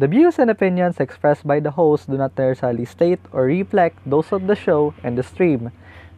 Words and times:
The 0.00 0.08
views 0.08 0.38
and 0.38 0.48
opinions 0.48 0.96
expressed 0.96 1.46
by 1.46 1.60
the 1.60 1.72
host 1.72 2.08
do 2.08 2.16
not 2.16 2.32
necessarily 2.32 2.86
state 2.86 3.20
or 3.32 3.44
reflect 3.44 4.00
those 4.08 4.32
of 4.32 4.46
the 4.46 4.56
show 4.56 4.94
and 5.04 5.12
the 5.12 5.22
stream. 5.22 5.72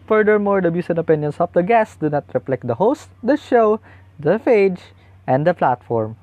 Furthermore, 0.06 0.60
the 0.60 0.70
views 0.70 0.86
and 0.88 1.00
opinions 1.00 1.40
of 1.40 1.52
the 1.52 1.64
guests 1.64 1.96
do 1.96 2.08
not 2.08 2.22
reflect 2.32 2.64
the 2.64 2.76
host, 2.76 3.10
the 3.24 3.36
show, 3.36 3.80
the 4.20 4.38
page, 4.38 4.78
and 5.26 5.44
the 5.44 5.52
platform. 5.52 6.14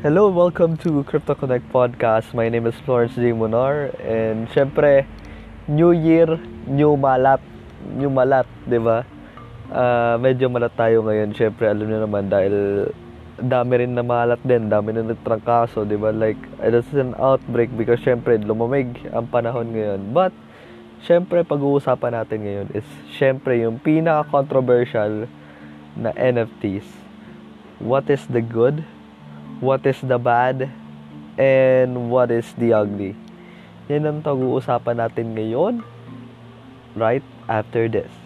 Hello, 0.00 0.30
welcome 0.30 0.78
to 0.78 1.04
Crypto 1.04 1.34
Connect 1.34 1.68
Podcast. 1.68 2.32
My 2.32 2.48
name 2.48 2.64
is 2.64 2.74
Florence 2.88 3.16
J. 3.16 3.36
Munar 3.36 3.92
and 4.00 4.48
syempre, 4.48 5.04
New 5.68 5.92
Year, 5.92 6.40
new 6.64 6.96
malat. 6.96 7.44
New 7.92 8.08
malat, 8.08 8.48
di 8.64 8.80
ba? 8.80 9.04
Ah, 9.66 10.14
medyo 10.22 10.46
malat 10.46 10.70
tayo 10.78 11.02
ngayon. 11.02 11.34
Syempre, 11.34 11.66
alam 11.66 11.90
niyo 11.90 11.98
naman 12.06 12.30
dahil 12.30 12.86
dami 13.34 13.82
rin 13.82 13.98
na 13.98 14.06
malat 14.06 14.38
din, 14.46 14.70
dami 14.70 14.94
na 14.94 15.02
nagtrangkaso, 15.02 15.82
di 15.82 15.98
ba? 15.98 16.14
Like, 16.14 16.38
it 16.62 16.70
is 16.70 16.86
an 16.94 17.18
outbreak 17.18 17.74
because 17.74 17.98
syempre, 17.98 18.38
lumamig 18.38 18.94
ang 19.10 19.26
panahon 19.26 19.74
ngayon. 19.74 20.14
But, 20.14 20.30
syempre, 21.02 21.42
pag-uusapan 21.42 22.14
natin 22.14 22.38
ngayon 22.46 22.68
is 22.78 22.86
syempre 23.10 23.58
yung 23.58 23.82
pinaka-controversial 23.82 25.26
na 25.98 26.14
NFTs. 26.14 26.86
What 27.82 28.06
is 28.06 28.22
the 28.30 28.46
good? 28.46 28.86
What 29.58 29.82
is 29.82 29.98
the 29.98 30.22
bad? 30.22 30.70
And 31.36 32.06
what 32.08 32.30
is 32.30 32.54
the 32.54 32.70
ugly? 32.70 33.18
Yan 33.90 34.06
ang 34.06 34.18
pag-uusapan 34.22 35.02
natin 35.02 35.34
ngayon 35.34 35.82
right 36.94 37.26
after 37.50 37.90
this. 37.90 38.25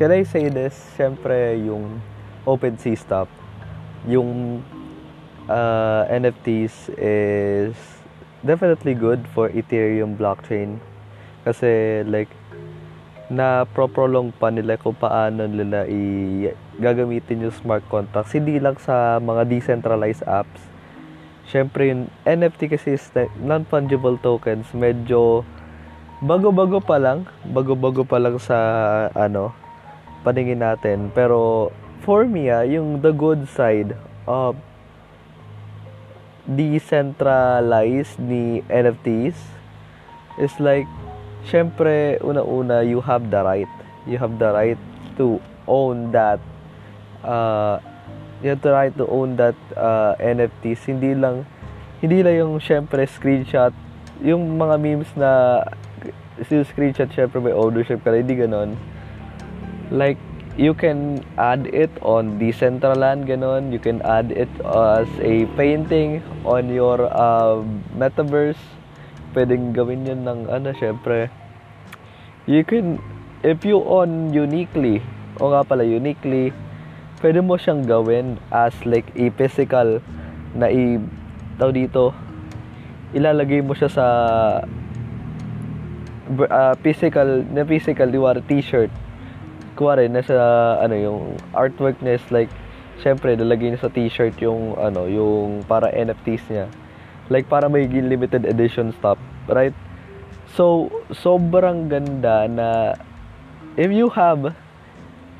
Can 0.00 0.08
I 0.08 0.24
say 0.24 0.48
this? 0.48 0.72
Siyempre, 0.96 1.60
yung 1.60 2.00
OpenSea 2.48 2.96
stuff, 2.96 3.28
yung 4.08 4.64
uh, 5.52 6.02
NFTs 6.08 6.96
is 6.96 7.76
definitely 8.40 8.96
good 8.96 9.20
for 9.36 9.52
Ethereum 9.52 10.16
blockchain. 10.16 10.80
Kasi 11.44 12.02
like, 12.08 12.32
na 13.32 13.64
pro-prolong 13.64 14.28
pa 14.32 14.52
nila 14.52 14.76
kung 14.76 14.92
paano 14.92 15.48
nila 15.48 15.88
i 15.88 16.52
gagamitin 16.76 17.48
yung 17.48 17.54
smart 17.54 17.84
contracts. 17.88 18.36
Hindi 18.36 18.60
lang 18.60 18.76
sa 18.76 19.20
mga 19.20 19.48
decentralized 19.48 20.24
apps. 20.28 20.60
Siyempre, 21.48 21.92
yung 21.92 22.08
NFT 22.24 22.72
kasi 22.72 22.96
is 22.96 23.08
non-fungible 23.40 24.16
tokens. 24.20 24.72
Medyo 24.72 25.44
bago-bago 26.24 26.80
pa 26.80 26.96
lang. 26.96 27.28
Bago-bago 27.44 28.08
pa 28.08 28.16
lang 28.16 28.40
sa 28.40 28.56
ano, 29.12 29.52
paningin 30.22 30.62
natin. 30.62 31.10
Pero 31.14 31.70
for 32.02 32.26
me, 32.26 32.50
ah, 32.50 32.66
yung 32.66 33.02
the 33.02 33.14
good 33.14 33.46
side 33.46 33.94
of 34.26 34.56
decentralized 36.46 38.18
ni 38.18 38.62
NFTs 38.66 39.38
is 40.38 40.54
like, 40.58 40.88
syempre, 41.46 42.18
una-una, 42.22 42.82
you 42.82 43.02
have 43.02 43.30
the 43.30 43.42
right. 43.42 43.70
You 44.06 44.18
have 44.18 44.38
the 44.38 44.50
right 44.50 44.80
to 45.18 45.38
own 45.70 46.10
that 46.10 46.42
uh, 47.22 47.78
you 48.42 48.50
have 48.50 48.62
the 48.62 48.74
right 48.74 48.94
to 48.98 49.06
own 49.06 49.38
that 49.38 49.54
uh, 49.78 50.18
NFTs. 50.18 50.90
Hindi 50.90 51.14
lang, 51.14 51.46
hindi 52.02 52.22
lang 52.22 52.34
yung 52.34 52.54
syempre 52.58 53.06
screenshot, 53.06 53.70
yung 54.18 54.58
mga 54.58 54.74
memes 54.82 55.10
na 55.14 55.62
si 56.42 56.58
screenshot 56.66 57.06
syempre 57.14 57.38
may 57.38 57.54
ownership 57.54 58.02
ka, 58.02 58.10
hindi 58.10 58.34
ganon. 58.34 58.74
Like, 59.92 60.16
you 60.56 60.72
can 60.72 61.20
add 61.36 61.68
it 61.68 61.92
on 62.00 62.40
Decentraland, 62.40 63.28
ganon. 63.28 63.68
You 63.68 63.76
can 63.76 64.00
add 64.08 64.32
it 64.32 64.48
as 64.64 65.04
a 65.20 65.44
painting 65.52 66.24
on 66.48 66.72
your 66.72 67.12
uh, 67.12 67.60
metaverse. 67.92 68.56
Pwedeng 69.36 69.76
gawin 69.76 70.08
yun 70.08 70.24
ng 70.24 70.48
ano, 70.48 70.72
syempre. 70.72 71.28
You 72.48 72.64
can, 72.64 73.04
if 73.44 73.68
you 73.68 73.84
own 73.84 74.32
uniquely, 74.32 75.04
o 75.36 75.52
nga 75.52 75.60
pala, 75.60 75.84
uniquely, 75.84 76.56
pwede 77.20 77.44
mo 77.44 77.60
siyang 77.60 77.84
gawin 77.84 78.40
as 78.48 78.72
like 78.88 79.12
a 79.12 79.28
physical 79.36 80.00
na 80.56 80.72
i 80.72 80.96
tao 81.56 81.70
dito 81.70 82.10
ilalagay 83.12 83.60
mo 83.62 83.76
siya 83.78 83.88
sa 83.92 84.06
uh, 86.32 86.74
physical 86.80 87.44
na 87.52 87.62
physical 87.62 88.08
diwari 88.10 88.42
t-shirt 88.48 88.90
kuwari 89.74 90.08
nasa 90.08 90.36
ano 90.80 90.94
yung 90.96 91.20
artwork 91.56 91.96
niya 92.04 92.20
is 92.20 92.26
like 92.28 92.52
syempre 93.00 93.34
lalagay 93.34 93.72
niya 93.72 93.82
sa 93.82 93.92
t-shirt 93.92 94.36
yung 94.38 94.76
ano 94.76 95.08
yung 95.08 95.64
para 95.64 95.88
NFTs 95.90 96.44
niya. 96.52 96.66
Like 97.30 97.48
para 97.48 97.70
may 97.70 97.88
limited 97.88 98.44
edition 98.44 98.92
stuff 98.96 99.16
right? 99.48 99.74
So 100.52 100.92
sobrang 101.08 101.88
ganda 101.88 102.44
na 102.44 102.68
if 103.80 103.88
you 103.88 104.12
have 104.12 104.52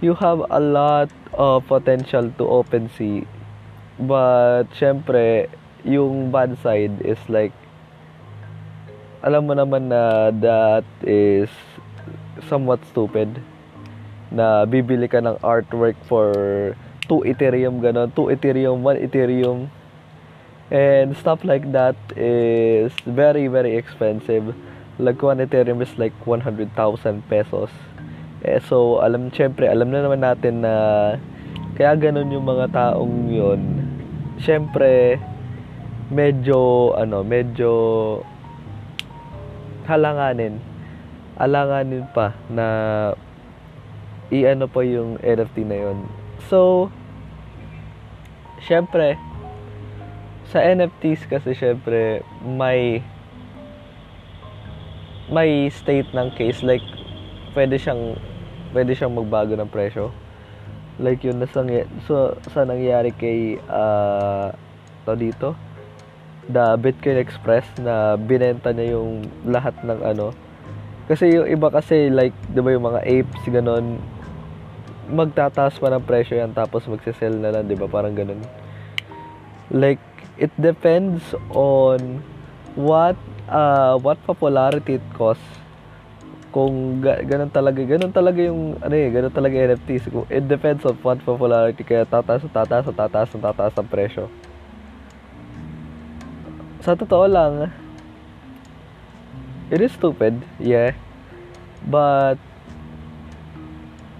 you 0.01 0.17
have 0.17 0.41
a 0.49 0.61
lot 0.61 1.13
of 1.37 1.69
potential 1.69 2.33
to 2.41 2.45
OpenSea 2.49 3.29
but 4.01 4.67
syempre 4.73 5.53
yung 5.85 6.33
bad 6.33 6.57
side 6.65 6.97
is 7.05 7.21
like 7.29 7.53
alam 9.23 9.47
mo 9.47 9.55
naman 9.55 9.87
na 9.87 10.35
that 10.35 10.87
is 11.07 11.53
somewhat 12.51 12.83
stupid 12.91 13.31
na 14.33 14.65
bibili 14.65 15.07
ka 15.07 15.21
ng 15.21 15.37
artwork 15.45 15.95
for 16.09 16.33
2 17.07 17.29
Ethereum 17.29 17.85
ganon. 17.85 18.09
2 18.17 18.33
Ethereum 18.33 18.81
1 18.81 19.05
Ethereum. 19.05 19.69
And 20.73 21.13
stuff 21.21 21.45
like 21.45 21.69
that 21.77 22.01
is 22.17 22.97
very 23.05 23.47
very 23.53 23.77
expensive. 23.77 24.57
Like 24.97 25.21
1 25.21 25.45
Ethereum 25.45 25.85
is 25.85 25.93
like 26.01 26.17
100,000 26.25 26.73
pesos. 27.29 27.69
Eh, 28.43 28.59
so 28.65 28.99
alam 28.99 29.31
syempre 29.31 29.71
alam 29.71 29.93
na 29.93 30.03
naman 30.03 30.25
natin 30.25 30.65
na 30.65 30.75
kaya 31.79 31.95
ganon 31.95 32.33
yung 32.33 32.43
mga 32.43 32.75
taong 32.75 33.31
yon 33.31 33.61
syempre 34.43 35.21
medyo 36.11 36.91
ano 36.99 37.23
medyo 37.23 37.71
halanganin. 39.87 40.59
Alanganin 41.39 42.07
pa 42.13 42.37
na 42.51 42.67
i-ano 44.33 44.65
pa 44.65 44.81
yung 44.81 45.21
NFT 45.21 45.69
na 45.69 45.77
yon. 45.77 46.09
So, 46.49 46.89
syempre, 48.65 49.21
sa 50.49 50.65
NFTs 50.65 51.29
kasi 51.29 51.53
syempre, 51.53 52.25
may 52.41 53.05
may 55.33 55.69
state 55.73 56.13
ng 56.13 56.29
case. 56.37 56.61
Like 56.65 56.85
pwede 57.57 57.81
siyang 57.81 58.17
pwede 58.77 58.93
siyang 58.93 59.17
magbago 59.17 59.57
ng 59.57 59.69
presyo. 59.73 60.13
Like 61.01 61.25
yun 61.25 61.41
na 61.41 61.49
sang 61.49 61.73
so 62.05 62.37
sa 62.53 62.69
nangyari 62.69 63.17
kay 63.17 63.57
uh, 63.69 64.53
to 65.09 65.17
dito? 65.17 65.49
The 66.53 66.75
Bitcoin 66.77 67.23
Express 67.23 67.65
na 67.79 68.19
binenta 68.19 68.75
niya 68.75 68.99
yung 68.99 69.25
lahat 69.47 69.79
ng 69.81 70.01
ano. 70.05 70.37
Kasi 71.07 71.33
yung 71.33 71.49
iba 71.49 71.73
kasi 71.73 72.13
like 72.13 72.35
'di 72.53 72.61
ba 72.61 72.77
yung 72.77 72.87
mga 72.93 73.01
apes 73.09 73.45
ganon 73.49 74.03
magtataas 75.11 75.79
pa 75.83 75.91
ng 75.91 76.05
presyo 76.07 76.39
yan 76.39 76.55
tapos 76.55 76.87
magsisell 76.87 77.35
na 77.35 77.51
lang 77.51 77.67
'di 77.67 77.75
ba? 77.75 77.91
Parang 77.91 78.15
ganun. 78.15 78.39
Like 79.73 80.03
it 80.39 80.53
depends 80.61 81.35
on 81.51 82.23
what 82.79 83.19
uh, 83.49 83.99
what 83.99 84.21
popularity 84.23 85.01
it 85.03 85.07
costs. 85.19 85.43
Kung 86.53 87.01
ga- 87.01 87.25
ganun 87.25 87.49
talaga 87.49 87.81
ganun 87.81 88.13
talaga 88.13 88.41
yung 88.45 88.77
ano 88.79 88.93
eh 88.93 89.09
ganun 89.09 89.33
talaga 89.33 89.57
NFTs 89.73 90.13
kung 90.13 90.29
it 90.29 90.45
depends 90.45 90.85
on 90.85 90.95
what 91.01 91.17
popularity 91.25 91.81
kaya 91.81 92.05
tataas 92.05 92.45
tataas 92.53 92.93
tataas 92.93 93.33
tataas 93.33 93.75
ang 93.75 93.89
presyo. 93.89 94.29
Sa 96.85 96.93
totoo 96.93 97.25
lang 97.25 97.73
it 99.73 99.81
is 99.81 99.97
stupid 99.97 100.37
yeah. 100.61 100.93
But 101.83 102.39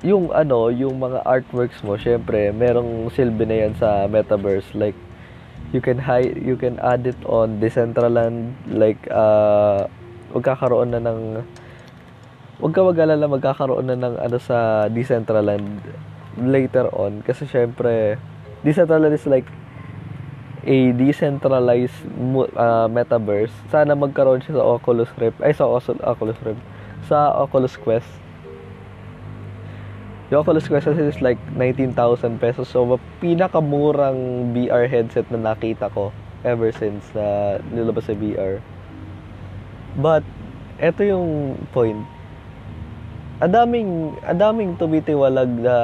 yung 0.03 0.35
ano, 0.35 0.71
yung 0.71 0.99
mga 0.99 1.23
artworks 1.23 1.79
mo, 1.87 1.99
syempre, 1.99 2.51
merong 2.51 3.11
silbi 3.15 3.47
na 3.47 3.57
yan 3.67 3.73
sa 3.79 4.07
metaverse. 4.11 4.67
Like, 4.75 4.99
you 5.71 5.81
can 5.81 5.99
hide, 5.99 6.39
you 6.43 6.59
can 6.59 6.79
add 6.83 7.07
it 7.07 7.19
on 7.27 7.63
Decentraland. 7.63 8.55
Like, 8.67 9.01
uh, 9.09 9.87
magkakaroon 10.35 10.95
na 10.95 11.01
ng, 11.03 11.47
wag 12.59 12.73
ka 12.75 12.83
mag-alala, 12.83 13.25
magkakaroon 13.31 13.87
na 13.91 13.99
ng 13.99 14.15
ano 14.19 14.37
sa 14.43 14.87
Decentraland. 14.91 15.83
later 16.41 16.89
on 16.97 17.21
kasi 17.21 17.45
syempre 17.45 18.17
Decentraland 18.65 19.13
is 19.13 19.27
like 19.27 19.49
a 20.63 20.95
decentralized 20.95 21.99
uh, 22.55 22.87
metaverse. 22.87 23.51
Sana 23.67 23.99
magkaroon 23.99 24.39
siya 24.47 24.63
sa 24.63 24.65
Oculus 24.79 25.11
Rift. 25.19 25.43
Ay, 25.43 25.51
sa 25.59 25.67
Oculus 25.67 26.39
Rift. 26.39 26.63
Sa 27.11 27.35
Oculus 27.35 27.75
Quest. 27.75 28.22
Yung 30.33 30.49
Oculus 30.49 30.65
Quest 30.65 30.89
is 30.97 31.21
like 31.21 31.37
19,000 31.61 32.41
pesos. 32.41 32.65
So, 32.73 32.97
pinakamurang 33.21 34.57
VR 34.57 34.89
headset 34.89 35.29
na 35.29 35.53
nakita 35.53 35.93
ko 35.93 36.09
ever 36.41 36.73
since 36.73 37.05
na 37.13 37.61
nilabas 37.69 38.09
sa 38.09 38.17
VR. 38.17 38.65
But, 40.01 40.25
eto 40.81 41.05
yung 41.05 41.61
point 41.71 42.01
ang 43.43 43.51
daming 43.51 44.15
ang 44.23 44.39
daming 44.39 44.79
tumitiwalag 44.79 45.51
na 45.51 45.75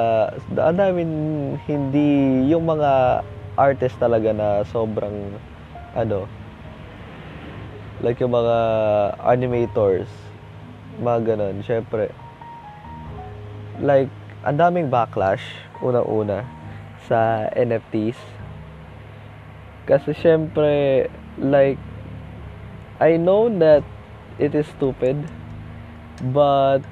ang 0.63 0.79
hindi 1.67 2.11
yung 2.47 2.63
mga 2.63 3.19
artist 3.59 3.99
talaga 3.99 4.31
na 4.31 4.63
sobrang 4.71 5.35
ano 5.91 6.23
like 7.99 8.15
yung 8.23 8.31
mga 8.31 8.57
animators 9.27 10.07
mga 11.03 11.35
ganun 11.35 11.59
syempre 11.67 12.15
like 13.83 14.07
ang 14.43 14.55
daming 14.55 14.87
backlash 14.87 15.43
una-una 15.83 16.47
sa 17.07 17.51
NFTs 17.51 18.19
kasi 19.83 20.13
syempre 20.15 21.07
like 21.39 21.79
I 22.99 23.15
know 23.15 23.47
that 23.63 23.83
it 24.39 24.55
is 24.55 24.67
stupid 24.75 25.23
but 26.31 26.83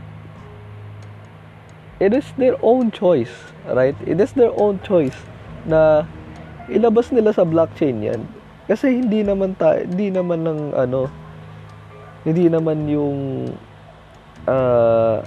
it 2.00 2.14
is 2.14 2.26
their 2.38 2.56
own 2.62 2.92
choice, 2.92 3.34
right? 3.66 3.96
It 4.06 4.22
is 4.22 4.32
their 4.34 4.54
own 4.56 4.80
choice 4.86 5.18
na 5.66 6.06
ilabas 6.70 7.10
nila 7.12 7.34
sa 7.34 7.44
blockchain 7.44 8.04
'yan. 8.04 8.22
Kasi 8.68 9.04
hindi 9.04 9.24
naman 9.24 9.56
ta 9.56 9.80
hindi 9.80 10.12
naman 10.12 10.44
ng 10.44 10.62
ano 10.76 11.08
hindi 12.28 12.52
naman 12.52 12.88
yung 12.92 13.18
uh, 14.44 15.24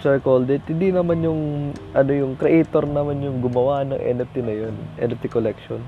sorry 0.00 0.20
called 0.24 0.48
it, 0.48 0.64
hindi 0.64 0.88
naman 0.88 1.20
yung 1.20 1.72
ano 1.92 2.10
yung 2.12 2.32
creator 2.40 2.88
naman 2.88 3.20
yung 3.20 3.44
gumawa 3.44 3.84
ng 3.84 4.00
NFT 4.00 4.34
na 4.40 4.54
yun, 4.54 4.74
NFT 4.96 5.28
collection. 5.28 5.84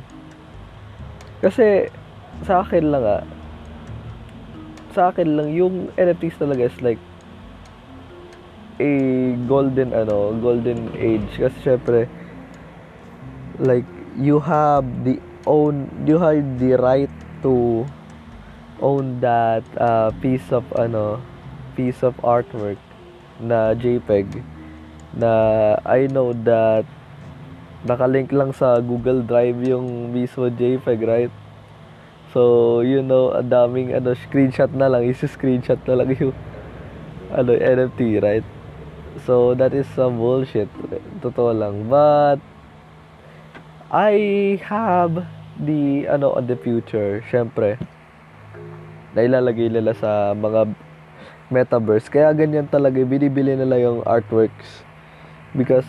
Kasi 1.41 1.89
sa 2.45 2.61
akin 2.61 2.85
lang 2.93 3.05
ah, 3.05 3.25
sa 4.93 5.09
akin 5.09 5.29
lang 5.39 5.49
yung 5.57 5.89
NFTs 5.97 6.37
talaga 6.37 6.69
is 6.69 6.79
like 6.85 7.01
a 8.77 8.93
golden 9.49 9.97
ano, 9.97 10.37
golden 10.37 10.93
age. 11.01 11.41
Kasi 11.41 11.57
syempre 11.65 12.11
like 13.59 13.87
you 14.19 14.41
have 14.41 14.85
the 15.05 15.19
own 15.47 15.87
you 16.07 16.19
have 16.19 16.43
the 16.59 16.75
right 16.75 17.11
to 17.43 17.87
own 18.83 19.21
that 19.21 19.63
uh, 19.79 20.11
piece 20.19 20.51
of 20.51 20.65
ano 20.75 21.23
piece 21.77 22.03
of 22.03 22.15
artwork 22.23 22.79
na 23.41 23.75
JPEG 23.75 24.43
na 25.15 25.31
I 25.87 26.11
know 26.11 26.35
that 26.47 26.87
nakalink 27.87 28.35
lang 28.35 28.51
sa 28.55 28.79
Google 28.83 29.23
Drive 29.23 29.63
yung 29.63 30.11
mismo 30.11 30.51
JPEG 30.51 31.01
right 31.07 31.35
so 32.35 32.83
you 32.83 33.03
know 33.03 33.31
ang 33.31 33.51
daming 33.51 33.95
ano 33.95 34.15
screenshot 34.15 34.71
na 34.75 34.91
lang 34.91 35.07
isi-screenshot 35.11 35.79
na 35.87 35.95
lang 36.03 36.11
yung 36.19 36.35
ano 37.31 37.55
NFT 37.55 38.19
right 38.19 38.47
So, 39.23 39.55
that 39.55 39.71
is 39.71 39.87
some 39.95 40.19
bullshit. 40.19 40.67
Totoo 41.23 41.55
lang. 41.55 41.87
But, 41.87 42.43
I 43.95 44.59
have 44.67 45.23
the, 45.55 46.11
ano, 46.11 46.35
on 46.35 46.51
the 46.51 46.59
future, 46.59 47.23
syempre, 47.31 47.79
na 49.15 49.23
ilalagay 49.23 49.71
nila 49.71 49.95
sa 49.95 50.35
mga 50.35 50.74
metaverse. 51.53 52.09
Kaya 52.09 52.33
ganyan 52.33 52.69
talaga, 52.69 53.01
binibili 53.05 53.57
nila 53.57 53.77
yung 53.81 54.01
artworks. 54.05 54.85
Because, 55.53 55.87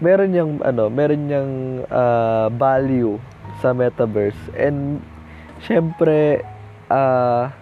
meron 0.00 0.32
yung, 0.32 0.60
ano, 0.64 0.88
meron 0.88 1.28
yung 1.28 1.52
uh, 1.88 2.48
value 2.52 3.16
sa 3.60 3.72
metaverse. 3.76 4.38
And, 4.56 5.00
syempre, 5.64 6.44
uh, 6.88 7.52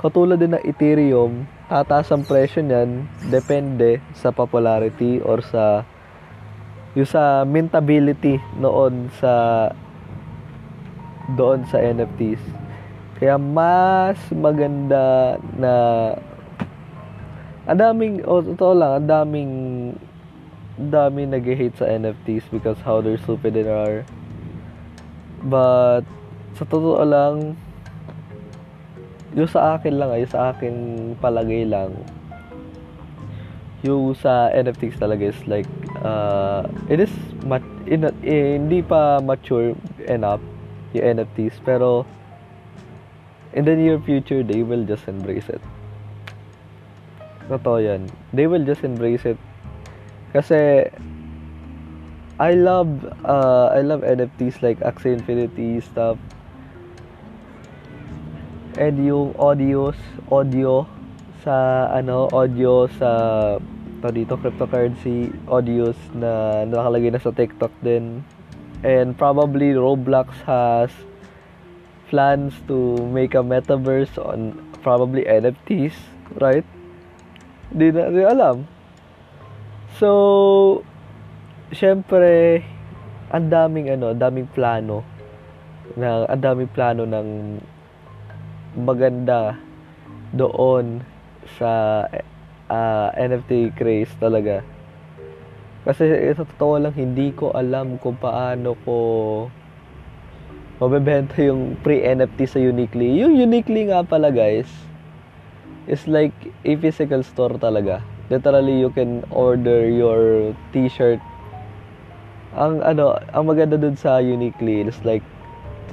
katulad 0.00 0.40
din 0.40 0.56
ng 0.56 0.64
Ethereum, 0.64 1.46
tataas 1.72 2.12
ang 2.12 2.20
presyo 2.28 2.60
niyan 2.60 3.08
depende 3.32 3.96
sa 4.12 4.28
popularity 4.28 5.24
or 5.24 5.40
sa 5.40 5.88
yung 6.92 7.08
sa 7.08 7.48
mintability 7.48 8.36
noon 8.60 9.08
sa 9.16 9.32
doon 11.32 11.64
sa 11.64 11.80
NFTs. 11.80 12.61
Kaya 13.22 13.38
mas 13.38 14.18
maganda 14.34 15.38
na 15.54 15.72
ang 17.70 17.78
daming 17.78 18.26
o 18.26 18.42
oh, 18.42 18.42
totoo 18.42 18.74
lang, 18.74 18.92
ang 18.98 19.06
daming 19.06 19.52
daming 20.90 21.30
nag-hate 21.30 21.78
sa 21.78 21.86
NFTs 21.86 22.50
because 22.50 22.82
how 22.82 22.98
they're 22.98 23.22
stupid 23.22 23.54
they 23.54 23.62
are. 23.62 24.02
But 25.46 26.02
sa 26.58 26.66
totoo 26.66 27.06
lang, 27.06 27.54
yung 29.38 29.46
sa 29.46 29.78
akin 29.78 30.02
lang 30.02 30.10
ay 30.10 30.26
sa 30.26 30.50
akin 30.50 30.74
palagay 31.22 31.62
lang 31.62 31.94
yung 33.82 34.14
sa 34.14 34.46
NFTs 34.54 35.02
talaga 35.02 35.26
is 35.26 35.40
like 35.50 35.66
uh, 36.06 36.62
it 36.86 37.02
is 37.02 37.10
mat 37.42 37.62
in, 37.90 38.06
eh, 38.22 38.54
hindi 38.54 38.78
pa 38.78 39.18
mature 39.18 39.74
enough 40.06 40.38
yung 40.94 41.18
NFTs 41.18 41.58
pero 41.66 42.06
in 43.52 43.64
the 43.64 43.76
near 43.76 44.00
future 44.00 44.42
they 44.42 44.62
will 44.62 44.84
just 44.84 45.08
embrace 45.08 45.48
it. 45.48 45.60
Totoo 47.48 47.84
yan. 47.84 48.08
They 48.32 48.46
will 48.46 48.64
just 48.64 48.84
embrace 48.84 49.28
it. 49.28 49.36
Kasi 50.32 50.88
I 52.40 52.52
love 52.56 52.88
uh, 53.22 53.70
I 53.76 53.84
love 53.84 54.00
NFTs 54.00 54.64
like 54.64 54.80
Axie 54.80 55.12
Infinity 55.12 55.84
stuff. 55.84 56.16
And 58.80 58.96
yung 59.04 59.36
audios 59.36 60.00
audio 60.32 60.88
sa 61.44 61.86
ano 61.92 62.32
audio 62.32 62.88
sa 62.96 63.10
to 64.00 64.08
dito 64.10 64.34
cryptocurrency 64.40 65.30
audios 65.46 65.94
na 66.16 66.64
nakalagay 66.64 67.12
na 67.12 67.20
sa 67.20 67.30
TikTok 67.30 67.70
din. 67.84 68.24
And 68.82 69.14
probably 69.14 69.76
Roblox 69.76 70.32
has 70.48 70.90
plans 72.12 72.52
to 72.68 73.00
make 73.08 73.32
a 73.32 73.40
metaverse 73.40 74.20
on 74.20 74.52
probably 74.84 75.24
NFTs 75.24 75.96
right 76.36 76.68
di 77.72 77.88
na 77.88 78.12
di 78.12 78.20
alam 78.20 78.68
so 79.96 80.84
syempre 81.72 82.60
ang 83.32 83.48
daming 83.48 83.88
ano 83.88 84.12
daming 84.12 84.44
plano 84.52 85.00
na 85.96 86.28
ang 86.28 86.40
daming 86.44 86.68
plano 86.68 87.08
ng 87.08 87.56
maganda 88.76 89.56
doon 90.32 91.04
sa 91.60 92.04
uh, 92.08 92.72
ah, 92.72 93.08
NFT 93.12 93.76
craze 93.76 94.12
talaga. 94.16 94.64
Kasi 95.82 96.08
sa 96.32 96.46
totoo 96.46 96.78
lang, 96.78 96.94
hindi 96.94 97.34
ko 97.34 97.52
alam 97.52 97.98
kung 97.98 98.16
paano 98.16 98.78
ko 98.86 98.96
mabebenta 100.82 101.38
yung 101.38 101.78
pre-NFT 101.86 102.38
sa 102.50 102.58
Uniquely. 102.58 103.22
Yung 103.22 103.38
Uniquely 103.38 103.86
nga 103.86 104.02
pala 104.02 104.34
guys, 104.34 104.66
is 105.86 106.10
like 106.10 106.34
a 106.66 106.74
physical 106.74 107.22
store 107.22 107.54
talaga. 107.54 108.02
Literally, 108.30 108.82
you 108.82 108.90
can 108.90 109.22
order 109.30 109.86
your 109.86 110.50
t-shirt. 110.74 111.22
Ang 112.58 112.82
ano, 112.82 113.14
ang 113.30 113.46
maganda 113.46 113.78
dun 113.78 113.94
sa 113.94 114.18
Uniquely 114.18 114.82
is 114.82 114.98
like 115.06 115.22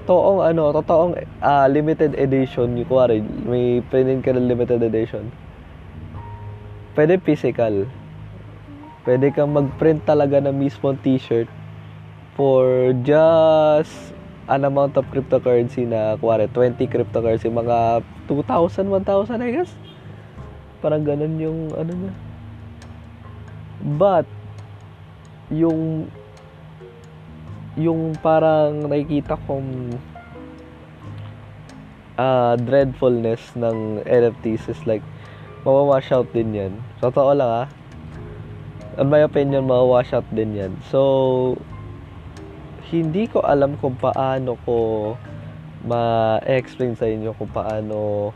totoong 0.10 0.42
ano, 0.42 0.74
totoong 0.74 1.14
uh, 1.46 1.70
limited 1.70 2.18
edition, 2.18 2.74
yung 2.74 2.90
kuwari, 2.90 3.22
may 3.46 3.86
pwedeng 3.94 4.26
ka 4.26 4.34
ng 4.34 4.50
limited 4.50 4.82
edition. 4.82 5.30
Pwede 6.98 7.22
physical. 7.22 7.86
Pwede 9.06 9.30
kang 9.30 9.54
mag-print 9.54 10.02
talaga 10.10 10.42
ng 10.42 10.58
mismo 10.58 10.98
t-shirt 10.98 11.48
for 12.34 12.90
just 13.06 14.18
an 14.50 14.66
amount 14.66 14.98
of 14.98 15.06
cryptocurrency 15.14 15.86
na, 15.86 16.18
kuwari, 16.18 16.50
20 16.50 16.90
cryptocurrency, 16.90 17.48
mga 17.54 18.02
2,000, 18.26 18.90
1,000, 18.90 19.46
I 19.46 19.52
guess. 19.54 19.72
Parang 20.82 21.06
ganun 21.06 21.38
yung, 21.38 21.60
ano 21.78 21.92
na. 21.94 22.12
But, 23.96 24.26
yung 25.54 26.10
yung 27.80 28.12
parang 28.20 28.92
nakikita 28.92 29.40
kong 29.48 29.96
uh, 32.20 32.54
dreadfulness 32.60 33.56
ng 33.56 34.04
NFTs 34.04 34.68
is 34.68 34.82
like 34.84 35.06
mawawash 35.64 36.12
out 36.12 36.28
din 36.36 36.52
yan. 36.52 36.74
Totoo 37.00 37.32
lang 37.32 37.48
ah. 37.66 37.68
in 39.00 39.08
my 39.08 39.24
opinion, 39.24 39.64
ma-wash 39.64 40.12
out 40.12 40.28
din 40.36 40.52
yan. 40.60 40.76
So, 40.92 41.56
hindi 42.90 43.30
ko 43.30 43.46
alam 43.46 43.78
kung 43.78 43.94
paano 43.98 44.58
ko 44.66 44.78
ma-explain 45.86 46.98
sa 46.98 47.06
inyo 47.06 47.32
kung 47.38 47.50
paano 47.54 48.30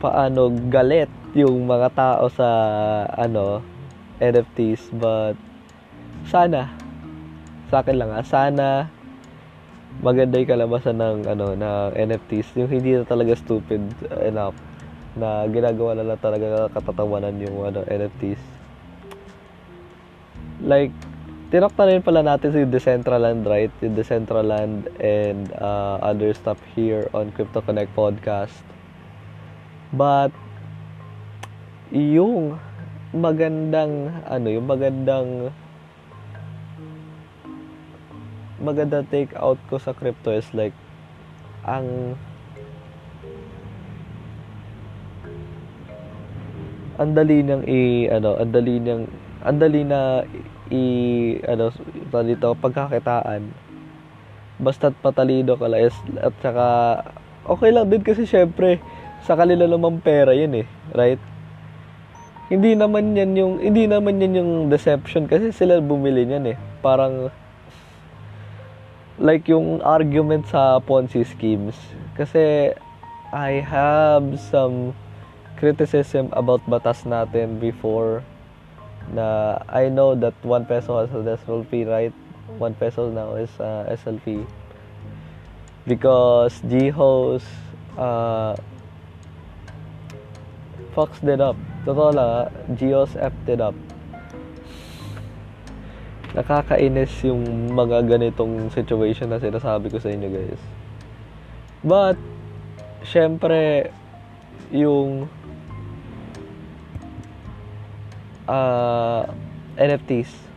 paano 0.00 0.48
galit 0.72 1.12
yung 1.36 1.68
mga 1.68 1.92
tao 1.92 2.24
sa 2.32 2.48
ano 3.12 3.60
NFTs 4.22 4.94
but 4.96 5.36
sana 6.24 6.72
sa 7.68 7.84
akin 7.84 8.00
lang 8.00 8.10
ah, 8.14 8.24
sana 8.24 8.88
maganda 10.00 10.40
yung 10.40 10.48
kalabasan 10.48 10.96
ng 10.96 11.18
ano 11.28 11.52
ng 11.52 11.90
NFTs 11.92 12.56
yung 12.56 12.70
hindi 12.72 12.96
na 12.96 13.04
talaga 13.04 13.36
stupid 13.36 13.82
enough 14.24 14.56
na 15.18 15.44
ginagawa 15.50 15.98
na 15.98 16.06
lang 16.06 16.20
talaga 16.22 16.70
katatawanan 16.72 17.36
yung 17.42 17.60
ano 17.66 17.84
NFTs 17.84 18.40
like 20.64 20.94
tinok 21.50 21.74
na 21.74 21.84
rin 21.90 22.02
pala 22.02 22.22
natin 22.22 22.54
si 22.54 22.62
Decentraland 22.62 23.42
right? 23.42 23.74
Yung 23.82 23.98
Decentraland 23.98 24.86
and 25.02 25.50
uh, 25.58 25.98
other 25.98 26.30
stuff 26.30 26.62
here 26.78 27.10
on 27.10 27.34
Crypto 27.34 27.58
Connect 27.58 27.90
podcast. 27.98 28.54
But 29.90 30.30
yung 31.90 32.54
magandang 33.10 34.22
ano 34.30 34.46
yung 34.46 34.70
magandang 34.70 35.50
maganda 38.62 39.02
take 39.10 39.34
out 39.34 39.58
ko 39.66 39.82
sa 39.82 39.90
crypto 39.90 40.30
is 40.30 40.46
like 40.54 40.76
ang 41.66 42.14
ang 47.02 47.10
dali 47.18 47.42
niyang 47.42 47.66
i 47.66 48.06
ano 48.06 48.38
ang 48.38 48.54
dali 48.54 48.78
niyang 48.78 49.10
ang 49.42 49.58
dali 49.58 49.82
na 49.82 50.22
i 50.70 50.84
ano 51.44 51.74
dito 52.24 52.54
pagkakitaan. 52.54 53.42
Basta't 54.60 54.94
patalino 55.02 55.58
ka 55.58 55.66
lang 55.66 55.90
at 56.22 56.34
saka 56.40 56.66
okay 57.48 57.70
lang 57.74 57.90
din 57.90 58.06
kasi 58.06 58.24
syempre 58.24 58.78
sa 59.26 59.36
kanila 59.36 59.66
naman 59.66 60.00
pera 60.00 60.32
yun 60.32 60.64
eh 60.64 60.66
right? 60.94 61.20
Hindi 62.50 62.74
naman 62.74 63.14
yan 63.14 63.30
yung 63.38 63.54
hindi 63.62 63.86
naman 63.86 64.18
yan 64.18 64.34
yung 64.34 64.52
deception 64.66 65.30
kasi 65.30 65.54
sila 65.54 65.78
bumili 65.78 66.26
niyan 66.26 66.54
eh. 66.54 66.56
Parang 66.82 67.30
like 69.20 69.46
yung 69.46 69.78
argument 69.84 70.48
sa 70.50 70.80
Ponzi 70.82 71.22
schemes. 71.22 71.76
Kasi 72.18 72.74
I 73.30 73.62
have 73.62 74.40
some 74.40 74.98
criticism 75.60 76.32
about 76.34 76.64
batas 76.66 77.04
natin 77.06 77.60
before 77.60 78.24
na 79.12 79.58
I 79.68 79.88
know 79.88 80.14
that 80.14 80.34
1 80.44 80.66
peso 80.66 81.00
has 81.00 81.10
a 81.14 81.22
decimal 81.22 81.64
fee, 81.64 81.84
right? 81.84 82.12
1 82.58 82.74
peso 82.74 83.10
now 83.10 83.34
is 83.34 83.50
uh, 83.58 83.88
SLP. 83.88 84.46
Because 85.86 86.60
GHOS 86.68 87.42
uh, 87.96 88.54
fucks 90.94 91.22
it 91.24 91.40
up. 91.40 91.56
Totoo 91.88 92.12
lang, 92.12 92.28
ah, 92.28 92.46
GHOS 92.76 93.16
effed 93.16 93.48
it 93.48 93.60
up. 93.60 93.74
Nakakainis 96.30 97.10
yung 97.26 97.74
mga 97.74 98.06
ganitong 98.06 98.70
situation 98.70 99.32
na 99.32 99.42
sinasabi 99.42 99.90
ko 99.90 99.98
sa 99.98 100.14
inyo 100.14 100.28
guys. 100.30 100.62
But, 101.82 102.20
syempre, 103.02 103.90
yung 104.70 105.26
uh, 108.50 109.30
NFTs 109.78 110.50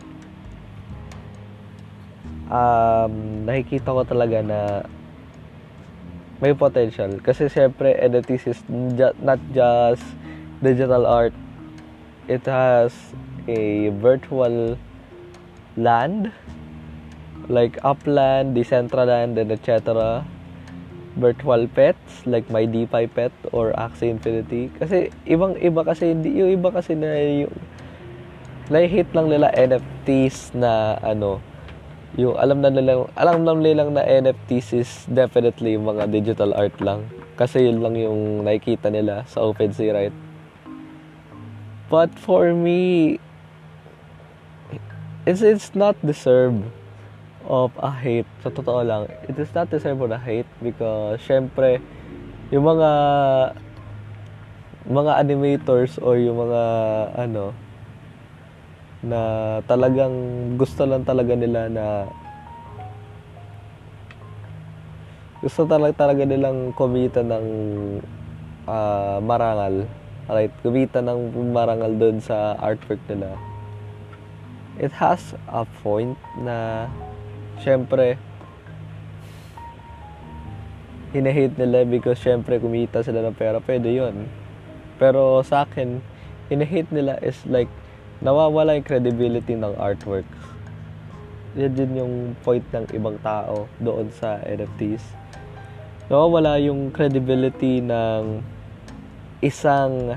um, 2.50 3.46
nakikita 3.46 3.88
ko 3.94 4.02
talaga 4.04 4.38
na 4.42 4.60
may 6.42 6.52
potential. 6.52 7.16
Kasi 7.22 7.48
syempre 7.48 7.94
NFTs 7.96 8.44
is 8.50 8.60
not 9.22 9.40
just 9.54 10.04
digital 10.60 11.06
art. 11.06 11.32
It 12.26 12.44
has 12.48 12.92
a 13.46 13.92
virtual 14.00 14.76
land 15.76 16.32
like 17.44 17.76
upland 17.84 18.56
decentraland 18.56 19.36
and 19.36 19.52
etc 19.52 20.24
virtual 21.20 21.68
pets 21.68 22.24
like 22.24 22.48
my 22.48 22.64
DeFi 22.64 23.06
pet 23.06 23.30
or 23.52 23.76
Axie 23.76 24.08
Infinity. 24.08 24.72
Kasi 24.80 25.12
ibang 25.28 25.54
iba 25.60 25.84
kasi 25.84 26.10
hindi 26.16 26.40
yung 26.40 26.50
iba 26.56 26.72
kasi 26.72 26.96
na 26.96 27.14
yung 27.20 27.52
na-hit 28.72 29.08
lang 29.12 29.28
nila 29.28 29.52
NFTs 29.52 30.56
na 30.56 30.96
ano, 31.04 31.40
yung 32.14 32.38
alam 32.38 32.62
na 32.62 32.70
nila, 32.70 33.10
alam 33.18 33.42
na 33.42 33.52
nilang 33.58 33.92
na 33.92 34.06
NFTs 34.06 34.68
is 34.72 34.90
definitely 35.10 35.74
mga 35.74 36.08
digital 36.08 36.54
art 36.54 36.74
lang. 36.80 37.04
Kasi 37.34 37.66
yun 37.66 37.82
lang 37.82 37.98
yung 37.98 38.46
nakikita 38.46 38.88
nila 38.88 39.26
sa 39.26 39.42
OpenSea, 39.42 39.90
right? 39.90 40.16
But 41.90 42.14
for 42.14 42.54
me, 42.54 43.18
it's, 45.26 45.42
it's 45.42 45.74
not 45.74 45.98
deserve 46.06 46.62
of 47.44 47.74
a 47.82 47.90
hate. 47.90 48.30
Sa 48.40 48.48
totoo 48.48 48.80
lang, 48.86 49.10
it 49.28 49.36
is 49.36 49.50
not 49.52 49.68
deserve 49.68 50.00
of 50.00 50.14
a 50.14 50.20
hate 50.20 50.48
because 50.62 51.20
syempre, 51.20 51.82
yung 52.48 52.64
mga 52.64 52.90
mga 54.84 55.12
animators 55.16 55.96
or 55.98 56.20
yung 56.20 56.38
mga 56.38 56.62
ano, 57.18 57.56
na 59.04 59.20
talagang 59.68 60.12
gusto 60.56 60.88
lang 60.88 61.04
talaga 61.04 61.36
nila 61.36 61.68
na 61.68 61.84
gusto 65.44 65.68
talaga 65.68 66.08
talaga 66.08 66.24
nilang 66.24 66.72
kumita 66.72 67.20
ng 67.20 67.46
uh, 68.64 69.20
marangal. 69.20 69.84
Right 70.24 70.48
kumita 70.64 71.04
ng 71.04 71.52
marangal 71.52 71.92
doon 72.00 72.16
sa 72.24 72.56
artwork 72.56 73.00
nila. 73.12 73.36
It 74.80 74.96
has 74.96 75.36
a 75.52 75.68
point 75.84 76.16
na 76.40 76.88
syempre 77.60 78.16
hinahate 81.12 81.54
nila 81.60 81.84
because 81.84 82.18
syempre 82.24 82.56
kumita 82.56 83.04
sila 83.04 83.20
ng 83.20 83.36
pera. 83.36 83.60
Pwede 83.60 83.92
yon 83.92 84.24
pero 84.96 85.44
sa 85.44 85.68
akin 85.68 86.00
hinahate 86.48 86.88
nila 86.88 87.20
is 87.20 87.36
like 87.44 87.68
nawawala 88.24 88.80
yung 88.80 88.86
credibility 88.88 89.52
ng 89.52 89.76
artworks. 89.76 90.40
Yan 91.54 91.76
din 91.76 91.92
yung 92.00 92.14
point 92.42 92.64
ng 92.72 92.88
ibang 92.96 93.20
tao 93.20 93.68
doon 93.78 94.08
sa 94.10 94.40
NFTs. 94.42 95.04
Nawawala 96.08 96.58
yung 96.58 96.88
credibility 96.90 97.84
ng 97.84 98.40
isang 99.44 100.16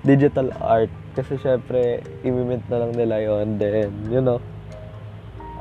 digital 0.00 0.48
art 0.56 0.90
kasi 1.12 1.36
syempre 1.40 2.00
imimint 2.24 2.64
na 2.68 2.84
lang 2.84 2.92
nila 2.96 3.16
yon 3.20 3.56
then 3.56 3.90
you 4.12 4.20
know 4.20 4.38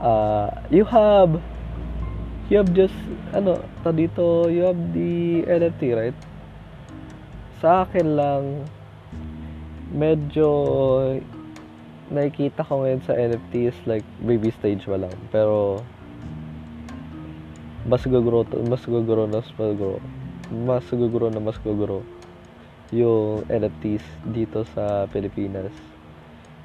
uh, 0.04 0.52
you 0.68 0.84
have 0.86 1.40
you 2.52 2.60
have 2.62 2.70
just 2.78 2.96
ano 3.34 3.58
ta 3.82 3.90
dito 3.90 4.52
you 4.52 4.62
have 4.68 4.78
the 4.94 5.42
NFT 5.48 5.84
right 5.98 6.18
sa 7.64 7.88
akin 7.88 8.08
lang 8.14 8.44
medyo 9.94 10.50
nakikita 12.14 12.62
ko 12.62 12.86
ngayon 12.86 13.02
sa 13.06 13.18
NFT 13.18 13.54
is 13.70 13.78
like 13.90 14.06
baby 14.22 14.54
stage 14.54 14.86
pa 14.86 14.98
lang. 14.98 15.14
Pero 15.34 15.82
mas 17.86 18.02
gagro, 18.06 18.46
mas 18.66 18.84
gagro, 18.86 19.24
mas 19.30 19.50
gagro, 19.54 19.94
mas 20.50 20.88
gagro 20.90 21.28
na 21.30 21.42
mas 21.42 21.58
gagro 21.62 22.02
yung 22.94 23.46
NFTs 23.50 24.06
dito 24.30 24.66
sa 24.74 25.06
Pilipinas. 25.10 25.74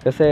Kasi, 0.00 0.24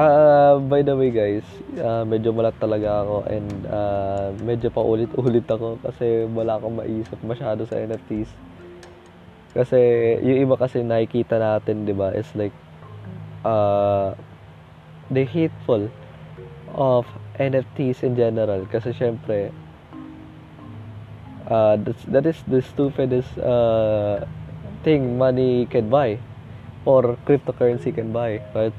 uh, 0.00 0.56
by 0.64 0.80
the 0.80 0.96
way 0.96 1.12
guys, 1.12 1.44
uh, 1.76 2.08
medyo 2.08 2.32
malat 2.32 2.56
talaga 2.56 3.04
ako 3.04 3.28
and 3.28 3.52
uh, 3.68 4.32
medyo 4.40 4.72
pa 4.72 4.80
ulit-ulit 4.80 5.44
ako 5.44 5.76
kasi 5.84 6.24
wala 6.32 6.56
akong 6.56 6.80
maisip 6.80 7.20
masyado 7.20 7.68
sa 7.68 7.76
NFTs 7.76 8.32
kasi 9.54 9.78
yung 10.18 10.50
iba 10.50 10.58
kasi 10.58 10.82
nakikita 10.82 11.38
natin, 11.38 11.86
'di 11.86 11.94
ba, 11.94 12.10
is 12.10 12.26
like 12.34 12.52
uh 13.46 14.18
the 15.14 15.22
hateful 15.22 15.86
of 16.74 17.06
NFTs 17.38 18.02
in 18.02 18.18
general 18.18 18.66
kasi 18.66 18.90
syempre 18.90 19.54
uh, 21.46 21.76
that's, 21.76 22.02
that 22.10 22.26
is 22.26 22.42
the 22.50 22.62
stupidest 22.62 23.30
uh, 23.38 24.26
thing 24.82 25.18
money 25.18 25.66
can 25.70 25.88
buy 25.88 26.18
or 26.84 27.16
cryptocurrency 27.24 27.94
can 27.94 28.12
buy, 28.12 28.42
right? 28.54 28.74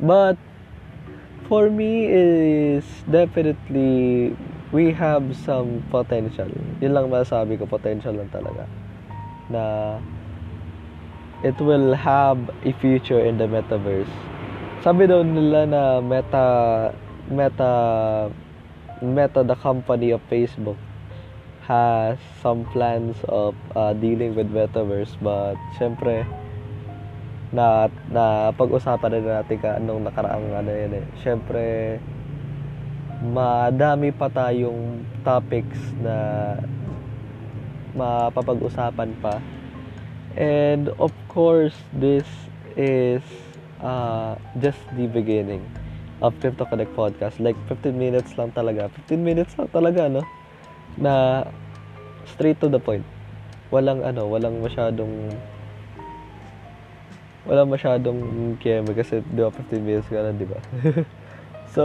But 0.00 0.38
for 1.48 1.68
me 1.68 2.06
is 2.06 2.84
definitely 3.10 4.36
we 4.70 4.92
have 4.92 5.34
some 5.36 5.82
potential. 5.90 6.48
Yun 6.78 6.92
lang 6.94 7.10
masasabi 7.10 7.58
ko, 7.58 7.66
potential 7.66 8.14
lang 8.14 8.30
talaga 8.30 8.77
na 9.50 9.96
it 11.42 11.56
will 11.60 11.94
have 11.94 12.38
a 12.64 12.72
future 12.82 13.20
in 13.20 13.38
the 13.38 13.46
metaverse. 13.46 14.10
Sabi 14.82 15.06
daw 15.06 15.22
nila 15.22 15.66
na 15.66 15.82
Meta 15.98 16.46
Meta 17.30 17.72
Meta 19.02 19.40
the 19.42 19.56
company 19.58 20.10
of 20.10 20.22
Facebook 20.30 20.78
has 21.68 22.16
some 22.40 22.64
plans 22.72 23.14
of 23.28 23.52
uh, 23.76 23.92
dealing 23.92 24.32
with 24.32 24.48
metaverse 24.48 25.12
but 25.20 25.58
syempre 25.76 26.24
na 27.52 27.88
na 28.08 28.52
pag-usapan 28.56 29.20
na 29.20 29.40
natin 29.40 29.56
ka 29.60 29.76
anong 29.76 30.04
nakaraang 30.04 30.48
ano 30.52 30.70
yan 30.72 31.00
eh. 31.00 31.06
Syempre 31.20 31.96
madami 33.18 34.14
pa 34.14 34.30
tayong 34.30 35.02
topics 35.26 35.80
na 36.00 36.14
mapapag-usapan 37.98 39.10
pa. 39.18 39.42
And 40.38 40.94
of 41.02 41.10
course, 41.26 41.74
this 41.90 42.26
is 42.78 43.26
uh, 43.82 44.38
just 44.62 44.78
the 44.94 45.10
beginning 45.10 45.66
of 46.22 46.38
Crypto 46.38 46.64
Connect 46.64 46.94
Podcast. 46.94 47.42
Like 47.42 47.58
15 47.66 47.98
minutes 47.98 48.38
lang 48.38 48.54
talaga. 48.54 48.86
15 49.10 49.18
minutes 49.18 49.58
lang 49.58 49.68
talaga, 49.74 50.06
no? 50.06 50.22
Na 50.94 51.42
straight 52.26 52.62
to 52.62 52.70
the 52.70 52.78
point. 52.78 53.02
Walang 53.74 54.06
ano, 54.06 54.30
walang 54.30 54.62
masyadong 54.62 55.34
walang 57.48 57.72
masyadong 57.72 58.20
keme 58.60 58.92
kasi 58.92 59.24
di 59.24 59.40
ba 59.40 59.48
15 59.48 59.80
minutes 59.80 60.08
ka 60.12 60.20
lang, 60.20 60.36
di 60.36 60.44
ba? 60.44 60.58
so, 61.74 61.84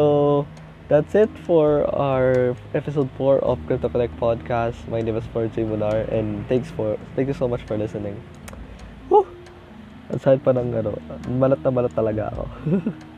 that's 0.87 1.15
it 1.15 1.29
for 1.45 1.87
our 1.95 2.55
episode 2.73 3.09
4 3.17 3.39
of 3.39 3.59
Crypto 3.67 3.89
Connect 3.89 4.15
Podcast. 4.19 4.87
My 4.87 5.01
name 5.01 5.15
is 5.15 5.25
Forte 5.27 5.63
Munar 5.63 6.11
and 6.11 6.47
thanks 6.47 6.71
for 6.71 6.97
thank 7.15 7.27
you 7.27 7.33
so 7.33 7.47
much 7.47 7.63
for 7.63 7.77
listening. 7.77 8.19
Woo! 9.09 9.27
Sakit 10.11 10.43
pa 10.43 10.51
ng 10.51 10.75
ano, 10.75 10.91
malat 11.39 11.63
na 11.63 11.71
malat 11.71 11.93
talaga 11.95 12.29
ako. 12.35 12.43